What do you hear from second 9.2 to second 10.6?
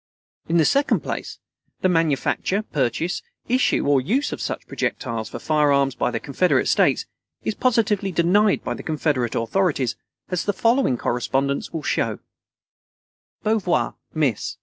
authorities, as the